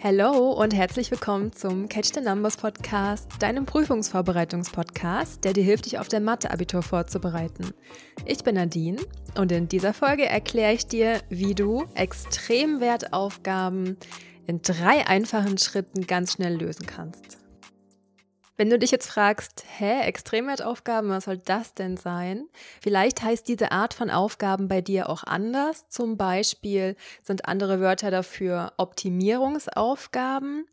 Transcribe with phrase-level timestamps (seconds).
[0.00, 5.98] Hallo und herzlich willkommen zum Catch the Numbers Podcast, deinem Prüfungsvorbereitungspodcast, der dir hilft, dich
[5.98, 7.74] auf dein Mathe-Abitur vorzubereiten.
[8.24, 9.00] Ich bin Nadine
[9.36, 13.96] und in dieser Folge erkläre ich dir, wie du Extremwertaufgaben
[14.46, 17.37] in drei einfachen Schritten ganz schnell lösen kannst.
[18.58, 22.48] Wenn du dich jetzt fragst, hä, Extremwertaufgaben, was soll das denn sein?
[22.82, 25.88] Vielleicht heißt diese Art von Aufgaben bei dir auch anders.
[25.88, 30.66] Zum Beispiel sind andere Wörter dafür Optimierungsaufgaben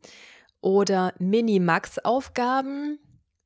[0.62, 2.98] oder Minimax-Aufgaben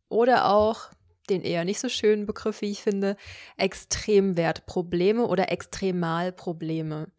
[0.07, 0.87] oder auch
[1.29, 3.17] den eher nicht so schönen Begriff, wie ich finde,
[3.57, 7.11] Extremwertprobleme oder Extremalprobleme.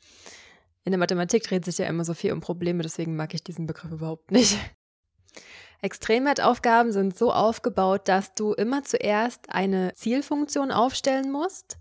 [0.85, 3.67] In der Mathematik dreht sich ja immer so viel um Probleme, deswegen mag ich diesen
[3.67, 4.57] Begriff überhaupt nicht.
[5.83, 11.79] Extremwertaufgaben sind so aufgebaut, dass du immer zuerst eine Zielfunktion aufstellen musst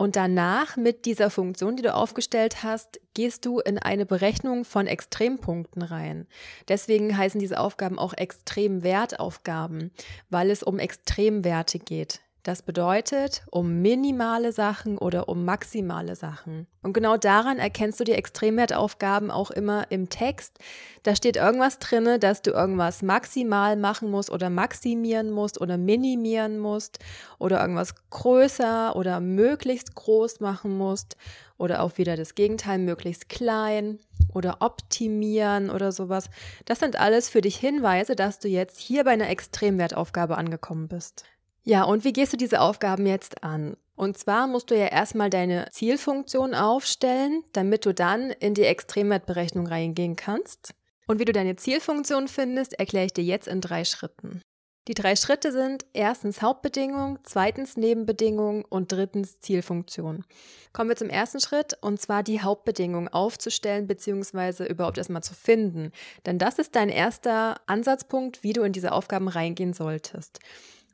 [0.00, 4.86] und danach mit dieser Funktion, die du aufgestellt hast, gehst du in eine Berechnung von
[4.86, 6.26] Extrempunkten rein.
[6.68, 9.90] Deswegen heißen diese Aufgaben auch Extremwertaufgaben,
[10.30, 12.22] weil es um Extremwerte geht.
[12.42, 16.66] Das bedeutet um minimale Sachen oder um maximale Sachen.
[16.82, 20.58] Und genau daran erkennst du die Extremwertaufgaben auch immer im Text.
[21.02, 26.58] Da steht irgendwas drinne, dass du irgendwas maximal machen musst oder maximieren musst oder minimieren
[26.58, 26.98] musst
[27.38, 31.16] oder irgendwas größer oder möglichst groß machen musst
[31.58, 33.98] oder auch wieder das Gegenteil, möglichst klein
[34.32, 36.30] oder optimieren oder sowas.
[36.64, 41.26] Das sind alles für dich Hinweise, dass du jetzt hier bei einer Extremwertaufgabe angekommen bist.
[41.62, 43.76] Ja, und wie gehst du diese Aufgaben jetzt an?
[43.96, 49.66] Und zwar musst du ja erstmal deine Zielfunktion aufstellen, damit du dann in die Extremwertberechnung
[49.66, 50.72] reingehen kannst.
[51.06, 54.40] Und wie du deine Zielfunktion findest, erkläre ich dir jetzt in drei Schritten.
[54.88, 60.24] Die drei Schritte sind erstens Hauptbedingung, zweitens Nebenbedingung und drittens Zielfunktion.
[60.72, 64.66] Kommen wir zum ersten Schritt und zwar die Hauptbedingung aufzustellen bzw.
[64.66, 65.92] überhaupt erstmal zu finden.
[66.24, 70.40] Denn das ist dein erster Ansatzpunkt, wie du in diese Aufgaben reingehen solltest.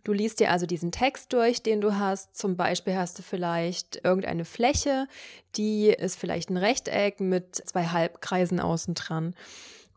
[0.07, 2.37] Du liest dir also diesen Text durch, den du hast.
[2.37, 5.09] Zum Beispiel hast du vielleicht irgendeine Fläche,
[5.57, 9.35] die ist vielleicht ein Rechteck mit zwei Halbkreisen außen dran.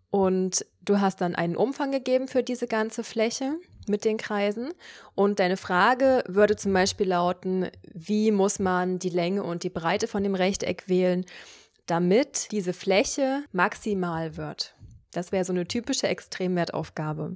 [0.09, 3.53] Und du hast dann einen Umfang gegeben für diese ganze Fläche
[3.87, 4.73] mit den Kreisen.
[5.13, 10.07] Und deine Frage würde zum Beispiel lauten, wie muss man die Länge und die Breite
[10.07, 11.23] von dem Rechteck wählen,
[11.85, 14.73] damit diese Fläche maximal wird.
[15.11, 17.35] Das wäre so eine typische Extremwertaufgabe.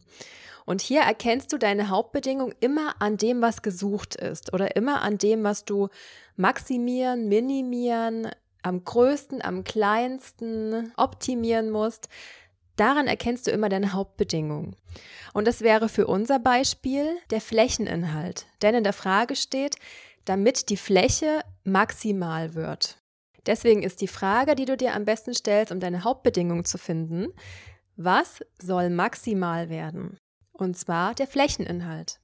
[0.65, 5.17] Und hier erkennst du deine Hauptbedingung immer an dem, was gesucht ist oder immer an
[5.17, 5.89] dem, was du
[6.35, 8.29] maximieren, minimieren,
[8.61, 12.07] am größten, am kleinsten optimieren musst.
[12.75, 14.75] Daran erkennst du immer deine Hauptbedingung.
[15.33, 18.47] Und das wäre für unser Beispiel der Flächeninhalt.
[18.61, 19.75] Denn in der Frage steht,
[20.25, 22.97] damit die Fläche maximal wird.
[23.45, 27.27] Deswegen ist die Frage, die du dir am besten stellst, um deine Hauptbedingung zu finden,
[27.95, 30.17] was soll maximal werden?
[30.53, 32.19] Und zwar der Flächeninhalt.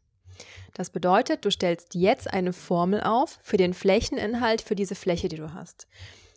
[0.73, 5.35] Das bedeutet, du stellst jetzt eine Formel auf für den Flächeninhalt für diese Fläche, die
[5.35, 5.87] du hast.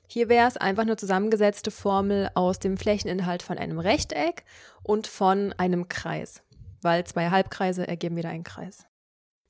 [0.09, 4.45] Hier wäre es einfach eine zusammengesetzte Formel aus dem Flächeninhalt von einem Rechteck
[4.83, 6.43] und von einem Kreis,
[6.83, 8.85] weil zwei Halbkreise ergeben wieder einen Kreis.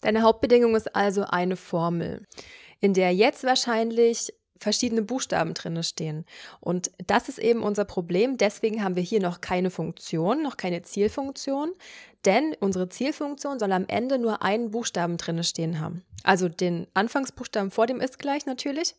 [0.02, 2.26] Deine Hauptbedingung ist also eine Formel,
[2.80, 4.32] in der jetzt wahrscheinlich
[4.62, 6.24] verschiedene Buchstaben drin stehen.
[6.60, 8.38] Und das ist eben unser Problem.
[8.38, 11.72] Deswegen haben wir hier noch keine Funktion, noch keine Zielfunktion,
[12.24, 16.02] denn unsere Zielfunktion soll am Ende nur einen Buchstaben drin stehen haben.
[16.24, 18.94] Also den Anfangsbuchstaben vor dem ist gleich natürlich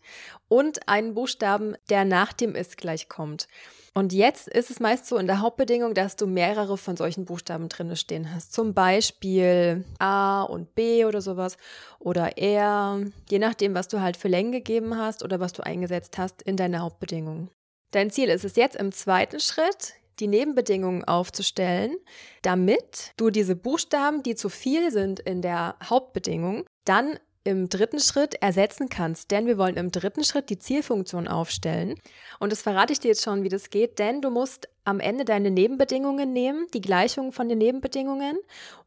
[0.49, 3.47] und einen Buchstaben, der nach dem ist gleich kommt.
[3.95, 7.69] Und jetzt ist es meist so in der Hauptbedingung, dass du mehrere von solchen Buchstaben
[7.69, 8.51] drin stehen hast.
[8.51, 11.57] Zum Beispiel A und B oder sowas
[11.99, 16.17] oder R, je nachdem, was du halt für Längen gegeben hast oder was du eingesetzt
[16.17, 17.49] hast in deiner Hauptbedingung.
[17.91, 21.95] Dein Ziel ist es jetzt im zweiten Schritt, die Nebenbedingungen aufzustellen,
[22.41, 28.35] damit du diese Buchstaben, die zu viel sind in der Hauptbedingung, dann im dritten Schritt
[28.35, 29.31] ersetzen kannst.
[29.31, 31.95] Denn wir wollen im dritten Schritt die Zielfunktion aufstellen.
[32.39, 35.25] Und das verrate ich dir jetzt schon, wie das geht, denn du musst am Ende
[35.25, 38.37] deine Nebenbedingungen nehmen, die Gleichung von den Nebenbedingungen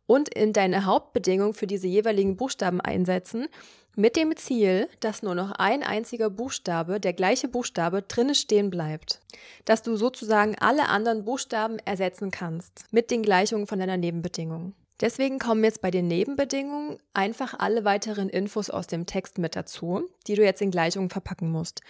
[0.06, 3.48] und in deine Hauptbedingung für diese jeweiligen Buchstaben einsetzen
[3.96, 9.20] mit dem Ziel, dass nur noch ein einziger Buchstabe, der gleiche Buchstabe, drinne stehen bleibt.
[9.64, 14.74] Dass du sozusagen alle anderen Buchstaben ersetzen kannst mit den Gleichungen von deiner Nebenbedingung.
[15.00, 20.08] Deswegen kommen jetzt bei den Nebenbedingungen einfach alle weiteren Infos aus dem Text mit dazu,
[20.26, 21.82] die du jetzt in Gleichungen verpacken musst.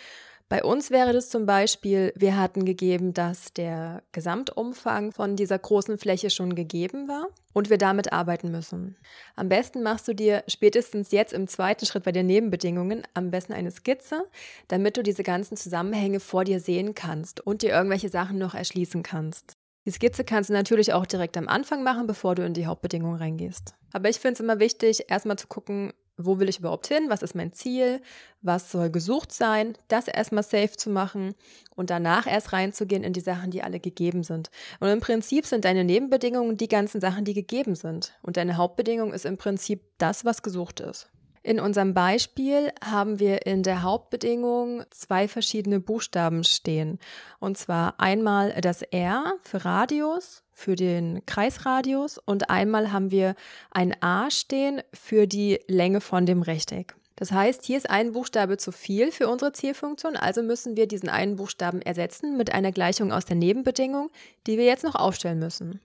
[0.48, 5.98] Bei uns wäre das zum Beispiel, wir hatten gegeben, dass der Gesamtumfang von dieser großen
[5.98, 8.96] Fläche schon gegeben war und wir damit arbeiten müssen.
[9.34, 13.54] Am besten machst du dir spätestens jetzt im zweiten Schritt bei den Nebenbedingungen am besten
[13.54, 14.24] eine Skizze,
[14.68, 19.02] damit du diese ganzen Zusammenhänge vor dir sehen kannst und dir irgendwelche Sachen noch erschließen
[19.02, 19.54] kannst.
[19.84, 23.18] Die Skizze kannst du natürlich auch direkt am Anfang machen, bevor du in die Hauptbedingungen
[23.18, 23.74] reingehst.
[23.92, 27.22] Aber ich finde es immer wichtig, erstmal zu gucken, wo will ich überhaupt hin, was
[27.22, 28.00] ist mein Ziel,
[28.42, 31.34] was soll gesucht sein, das erstmal safe zu machen
[31.74, 34.50] und danach erst reinzugehen in die Sachen, die alle gegeben sind.
[34.80, 38.14] Und im Prinzip sind deine Nebenbedingungen die ganzen Sachen, die gegeben sind.
[38.22, 41.10] Und deine Hauptbedingung ist im Prinzip das, was gesucht ist.
[41.46, 46.98] In unserem Beispiel haben wir in der Hauptbedingung zwei verschiedene Buchstaben stehen.
[47.38, 53.36] Und zwar einmal das R für Radius, für den Kreisradius und einmal haben wir
[53.70, 56.96] ein A stehen für die Länge von dem Rechteck.
[57.14, 61.08] Das heißt, hier ist ein Buchstabe zu viel für unsere Zielfunktion, also müssen wir diesen
[61.08, 64.10] einen Buchstaben ersetzen mit einer Gleichung aus der Nebenbedingung,
[64.48, 65.80] die wir jetzt noch aufstellen müssen.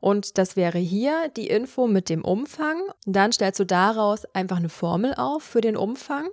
[0.00, 2.80] Und das wäre hier die Info mit dem Umfang.
[3.06, 6.28] Dann stellst du daraus einfach eine Formel auf für den Umfang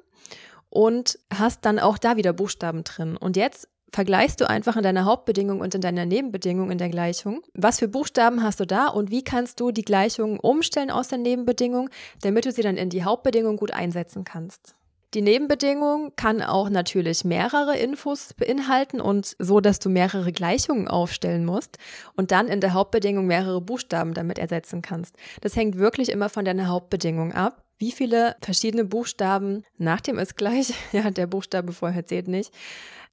[0.69, 3.17] und hast dann auch da wieder Buchstaben drin.
[3.17, 7.41] Und jetzt vergleichst du einfach in deiner Hauptbedingung und in deiner Nebenbedingung in der Gleichung.
[7.53, 11.17] Was für Buchstaben hast du da und wie kannst du die Gleichung umstellen aus der
[11.17, 11.89] Nebenbedingung,
[12.21, 14.75] damit du sie dann in die Hauptbedingung gut einsetzen kannst.
[15.15, 21.45] Die Nebenbedingung kann auch natürlich mehrere Infos beinhalten und so, dass du mehrere Gleichungen aufstellen
[21.45, 21.77] musst
[22.17, 25.15] und dann in der Hauptbedingung mehrere Buchstaben damit ersetzen kannst.
[25.39, 27.63] Das hängt wirklich immer von deiner Hauptbedingung ab.
[27.77, 32.53] Wie viele verschiedene Buchstaben nach dem ist gleich, ja, der Buchstabe vorher zählt nicht,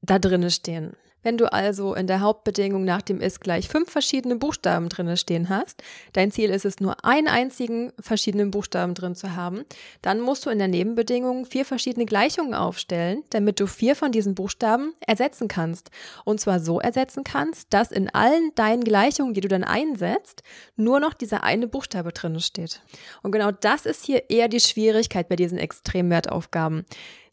[0.00, 0.96] da drinne stehen.
[1.22, 5.48] Wenn du also in der Hauptbedingung nach dem ist gleich fünf verschiedene Buchstaben drinne stehen
[5.48, 5.82] hast,
[6.12, 9.64] dein Ziel ist es nur einen einzigen verschiedenen Buchstaben drin zu haben,
[10.02, 14.34] dann musst du in der Nebenbedingung vier verschiedene Gleichungen aufstellen, damit du vier von diesen
[14.34, 15.90] Buchstaben ersetzen kannst.
[16.24, 20.42] Und zwar so ersetzen kannst, dass in allen deinen Gleichungen, die du dann einsetzt,
[20.76, 22.82] nur noch dieser eine Buchstabe drinne steht.
[23.22, 26.84] Und genau das ist hier eher die Schwierigkeit bei diesen Extremwertaufgaben.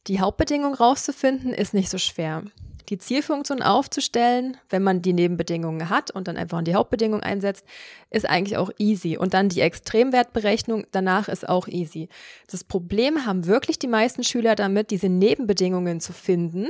[0.08, 2.44] Die Hauptbedingung rauszufinden ist nicht so schwer
[2.90, 7.66] die Zielfunktion aufzustellen, wenn man die Nebenbedingungen hat und dann einfach in die Hauptbedingung einsetzt,
[8.10, 9.18] ist eigentlich auch easy.
[9.18, 12.10] Und dann die Extremwertberechnung danach ist auch easy.
[12.50, 16.68] Das Problem haben wirklich die meisten Schüler damit, diese Nebenbedingungen zu finden,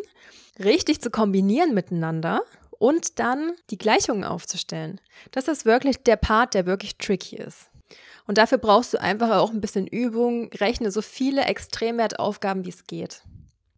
[0.63, 2.41] richtig zu kombinieren miteinander
[2.77, 4.99] und dann die Gleichungen aufzustellen.
[5.31, 7.69] Das ist wirklich der Part, der wirklich tricky ist.
[8.27, 10.51] Und dafür brauchst du einfach auch ein bisschen Übung.
[10.53, 13.23] Rechne so viele Extremwertaufgaben, wie es geht.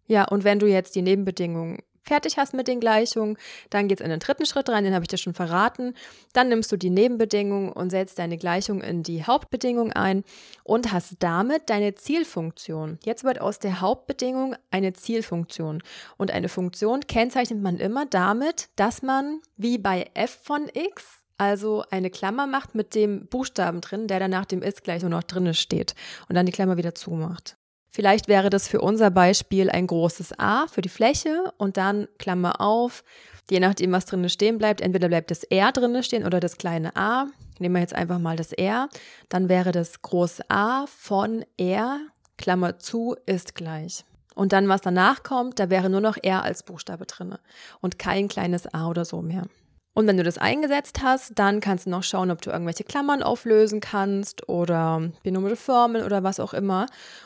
[0.08, 3.38] Ja, und wenn du jetzt die Nebenbedingungen fertig hast mit den Gleichungen,
[3.70, 5.94] dann geht es in den dritten Schritt rein, den habe ich dir schon verraten.
[6.34, 10.24] Dann nimmst du die Nebenbedingung und setzt deine Gleichung in die Hauptbedingung ein
[10.64, 13.00] und hast damit deine Zielfunktion.
[13.04, 15.84] Jetzt wird aus der Hauptbedingung eine Zielfunktion.
[16.18, 21.84] Und eine Funktion kennzeichnet man immer damit, dass man wie bei f von x also
[21.90, 25.24] eine Klammer macht mit dem Buchstaben drin, der dann nach dem ist gleich nur noch
[25.24, 25.96] drinne steht
[26.30, 27.58] und dann die Klammer wieder zumacht.
[27.94, 32.62] Vielleicht wäre das für unser Beispiel ein großes A für die Fläche und dann Klammer
[32.62, 33.04] auf,
[33.50, 34.80] je nachdem, was drinnen stehen bleibt.
[34.80, 37.28] Entweder bleibt das R drinnen stehen oder das kleine a.
[37.60, 38.88] Nehmen wir jetzt einfach mal das R.
[39.28, 42.00] Dann wäre das große A von R,
[42.38, 44.06] Klammer zu, ist gleich.
[44.36, 47.36] Und dann, was danach kommt, da wäre nur noch R als Buchstabe drin
[47.82, 49.44] und kein kleines a oder so mehr.
[49.94, 53.24] Und wenn du das eingesetzt hast, dann kannst du noch schauen, ob du irgendwelche Klammern
[53.24, 56.86] auflösen kannst oder binomische Formeln oder was auch immer.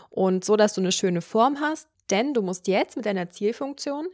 [0.09, 4.07] Und so, dass du eine schöne Form hast, denn du musst jetzt mit deiner Zielfunktion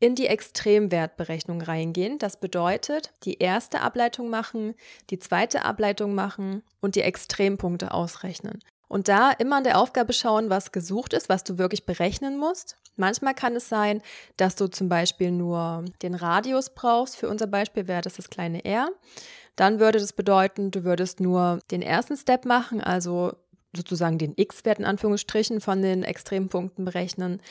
[0.00, 2.18] in die Extremwertberechnung reingehen.
[2.18, 4.74] Das bedeutet, die erste Ableitung machen,
[5.10, 8.60] die zweite Ableitung machen und die Extrempunkte ausrechnen.
[8.88, 12.76] Und da immer an der Aufgabe schauen, was gesucht ist, was du wirklich berechnen musst.
[12.96, 14.02] Manchmal kann es sein,
[14.36, 17.16] dass du zum Beispiel nur den Radius brauchst.
[17.16, 18.88] Für unser Beispiel wäre das das kleine r.
[19.56, 23.32] Dann würde das bedeuten, du würdest nur den ersten Step machen, also
[23.76, 27.42] sozusagen den x-Wert in Anführungsstrichen von den Extrempunkten berechnen.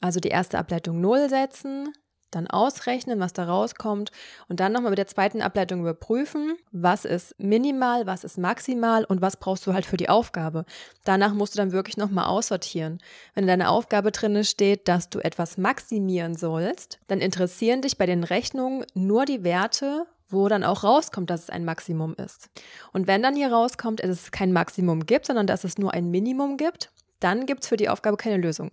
[0.00, 1.92] Also die erste Ableitung 0 setzen,
[2.30, 4.10] dann ausrechnen, was da rauskommt
[4.48, 9.20] und dann nochmal mit der zweiten Ableitung überprüfen, was ist minimal, was ist maximal und
[9.22, 10.64] was brauchst du halt für die Aufgabe.
[11.04, 12.98] Danach musst du dann wirklich nochmal aussortieren.
[13.34, 18.06] Wenn in deiner Aufgabe drin steht, dass du etwas maximieren sollst, dann interessieren dich bei
[18.06, 22.50] den Rechnungen nur die Werte, wo dann auch rauskommt, dass es ein Maximum ist.
[22.92, 26.10] Und wenn dann hier rauskommt, dass es kein Maximum gibt, sondern dass es nur ein
[26.10, 26.90] Minimum gibt,
[27.20, 28.70] dann gibt es für die Aufgabe keine Lösung.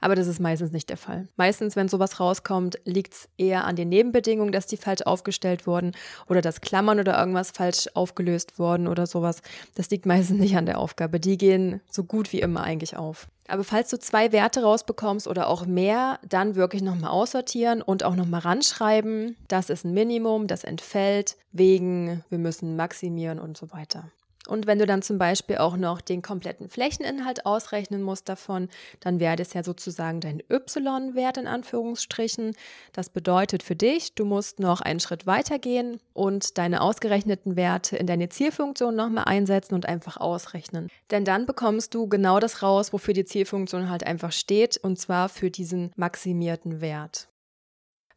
[0.00, 1.28] Aber das ist meistens nicht der Fall.
[1.36, 5.92] Meistens, wenn sowas rauskommt, liegt es eher an den Nebenbedingungen, dass die falsch aufgestellt wurden
[6.28, 9.42] oder dass Klammern oder irgendwas falsch aufgelöst wurden oder sowas.
[9.74, 11.20] Das liegt meistens nicht an der Aufgabe.
[11.20, 13.28] Die gehen so gut wie immer eigentlich auf.
[13.48, 18.14] Aber falls du zwei Werte rausbekommst oder auch mehr, dann wirklich nochmal aussortieren und auch
[18.14, 19.36] nochmal ranschreiben.
[19.48, 24.04] Das ist ein Minimum, das entfällt wegen, wir müssen maximieren und so weiter.
[24.50, 29.20] Und wenn du dann zum Beispiel auch noch den kompletten Flächeninhalt ausrechnen musst davon, dann
[29.20, 32.56] wäre das ja sozusagen dein Y-Wert in Anführungsstrichen.
[32.92, 37.96] Das bedeutet für dich, du musst noch einen Schritt weiter gehen und deine ausgerechneten Werte
[37.96, 40.88] in deine Zielfunktion nochmal einsetzen und einfach ausrechnen.
[41.12, 45.28] Denn dann bekommst du genau das raus, wofür die Zielfunktion halt einfach steht, und zwar
[45.28, 47.29] für diesen maximierten Wert.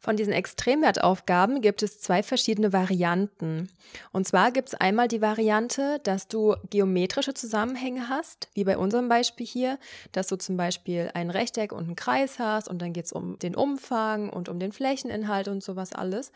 [0.04, 3.70] Von diesen Extremwertaufgaben gibt es zwei verschiedene Varianten.
[4.12, 9.08] Und zwar gibt es einmal die Variante, dass du geometrische Zusammenhänge hast, wie bei unserem
[9.08, 9.78] Beispiel hier,
[10.12, 13.38] dass du zum Beispiel ein Rechteck und einen Kreis hast und dann geht es um
[13.38, 16.32] den Umfang und um den Flächeninhalt und sowas alles.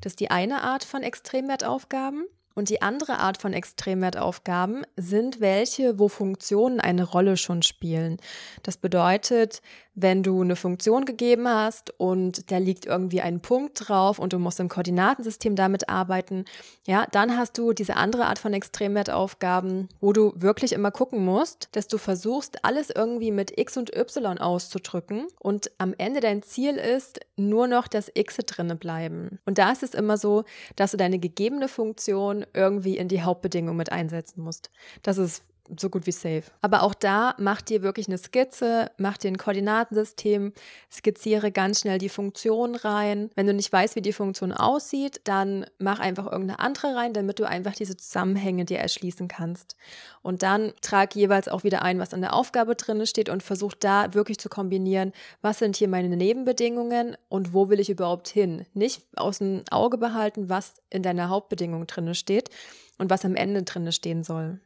[0.00, 2.26] Das ist die eine Art von Extremwertaufgaben.
[2.54, 8.18] Und die andere Art von Extremwertaufgaben sind welche, wo Funktionen eine Rolle schon spielen.
[8.62, 9.62] Das bedeutet,
[9.94, 14.38] wenn du eine Funktion gegeben hast und da liegt irgendwie ein Punkt drauf und du
[14.38, 16.46] musst im Koordinatensystem damit arbeiten,
[16.86, 21.68] ja, dann hast du diese andere Art von Extremwertaufgaben, wo du wirklich immer gucken musst,
[21.72, 26.76] dass du versuchst, alles irgendwie mit x und y auszudrücken und am Ende dein Ziel
[26.76, 29.38] ist, nur noch das x drinne bleiben.
[29.44, 30.44] Und da ist es immer so,
[30.76, 34.70] dass du deine gegebene Funktion irgendwie in die Hauptbedingung mit einsetzen musst.
[35.02, 35.42] Das ist
[35.78, 36.44] so gut wie safe.
[36.60, 40.52] Aber auch da mach dir wirklich eine Skizze, mach dir ein Koordinatensystem,
[40.90, 43.30] skizziere ganz schnell die Funktion rein.
[43.34, 47.38] Wenn du nicht weißt, wie die Funktion aussieht, dann mach einfach irgendeine andere rein, damit
[47.38, 49.76] du einfach diese Zusammenhänge dir erschließen kannst.
[50.22, 53.74] Und dann trag jeweils auch wieder ein, was an der Aufgabe drin steht und versuch
[53.74, 58.66] da wirklich zu kombinieren, was sind hier meine Nebenbedingungen und wo will ich überhaupt hin.
[58.74, 62.50] Nicht aus dem Auge behalten, was in deiner Hauptbedingung drin steht
[62.98, 64.60] und was am Ende drin stehen soll.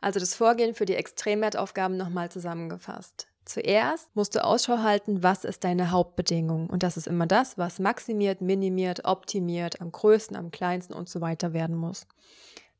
[0.00, 3.26] Also das Vorgehen für die Extremwertaufgaben nochmal zusammengefasst.
[3.44, 6.68] Zuerst musst du Ausschau halten, was ist deine Hauptbedingung.
[6.68, 11.22] Und das ist immer das, was maximiert, minimiert, optimiert, am größten, am kleinsten und so
[11.22, 12.06] weiter werden muss.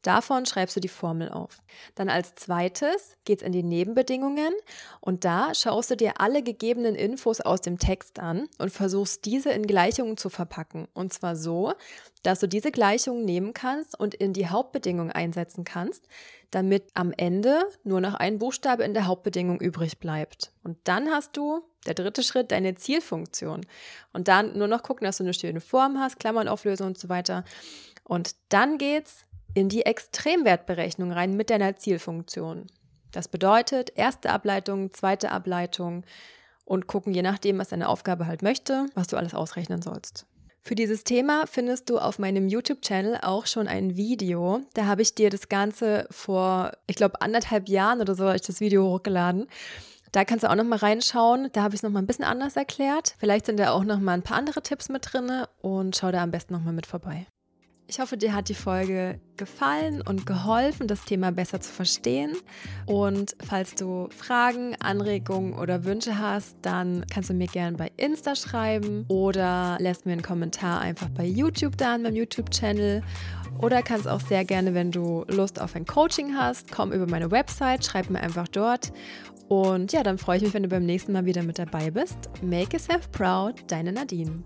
[0.03, 1.59] Davon schreibst du die Formel auf.
[1.97, 4.55] Dann als zweites geht es in die Nebenbedingungen
[5.01, 9.51] und da schaust du dir alle gegebenen Infos aus dem Text an und versuchst diese
[9.51, 10.87] in Gleichungen zu verpacken.
[10.95, 11.73] Und zwar so,
[12.23, 16.07] dass du diese Gleichungen nehmen kannst und in die Hauptbedingung einsetzen kannst,
[16.51, 20.53] damit am Ende nur noch ein Buchstabe in der Hauptbedingung übrig bleibt.
[20.63, 23.67] Und dann hast du der dritte Schritt, deine Zielfunktion.
[24.13, 27.09] Und dann nur noch gucken, dass du eine schöne Form hast, Klammern auflösen und so
[27.09, 27.45] weiter.
[28.05, 29.25] Und dann geht's
[29.55, 32.67] in die Extremwertberechnung rein mit deiner Zielfunktion.
[33.13, 36.05] Das bedeutet, erste Ableitung, zweite Ableitung
[36.65, 40.27] und gucken, je nachdem, was deine Aufgabe halt möchte, was du alles ausrechnen sollst.
[40.61, 44.61] Für dieses Thema findest du auf meinem YouTube-Channel auch schon ein Video.
[44.75, 48.43] Da habe ich dir das Ganze vor, ich glaube, anderthalb Jahren oder so, habe ich
[48.43, 49.47] das Video hochgeladen.
[50.13, 51.49] Da kannst du auch noch mal reinschauen.
[51.53, 53.15] Da habe ich es noch mal ein bisschen anders erklärt.
[53.19, 55.31] Vielleicht sind da auch noch mal ein paar andere Tipps mit drin
[55.63, 57.27] und schau da am besten noch mal mit vorbei.
[57.91, 62.37] Ich hoffe, dir hat die Folge gefallen und geholfen, das Thema besser zu verstehen.
[62.85, 68.37] Und falls du Fragen, Anregungen oder Wünsche hast, dann kannst du mir gerne bei Insta
[68.37, 73.03] schreiben oder lässt mir einen Kommentar einfach bei YouTube da an meinem YouTube-Channel.
[73.63, 77.31] Oder kannst auch sehr gerne, wenn du Lust auf ein Coaching hast, komm über meine
[77.31, 78.93] Website, schreib mir einfach dort.
[79.49, 82.19] Und ja, dann freue ich mich, wenn du beim nächsten Mal wieder mit dabei bist.
[82.43, 84.45] Make yourself proud, deine Nadine.